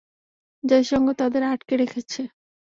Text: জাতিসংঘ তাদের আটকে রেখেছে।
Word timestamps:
জাতিসংঘ 0.63 1.07
তাদের 1.13 1.43
আটকে 1.43 1.73
রেখেছে। 1.77 2.21